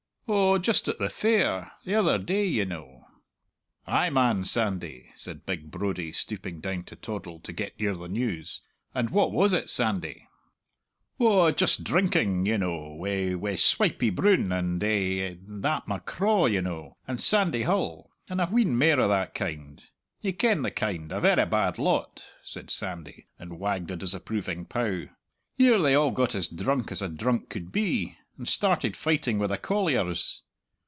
[0.33, 3.03] "Oh, just at the fair; the other day, ye know!"
[3.85, 8.61] "Ay, man, Sandy!" said big Brodie, stooping down to Toddle to get near the news;
[8.95, 10.29] "and what was it, Sandy?"
[11.21, 16.61] "Ou, just drinking, ye know, wi' wi' Swipey Broon and, eh, and that M'Craw, ye
[16.61, 19.83] know and Sandy Hull and a wheen mair o' that kind
[20.21, 25.07] ye ken the kind; a verra bad lot!" said Sandy, and wagged a disapproving pow.
[25.57, 29.57] "Here they all got as drunk as drunk could be, and started fighting wi' the
[29.57, 30.41] colliers!